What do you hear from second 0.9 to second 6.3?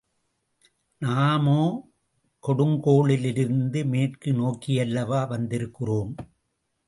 நாமோ, கொடுங்கோளூரிலிருந்து மேற்கு நோக்கியல்லவா வந்திருக்கிறோம்.